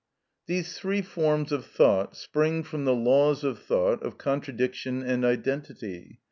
[0.47, 6.17] These three forms of thought spring from the laws of thought of contradiction and identity.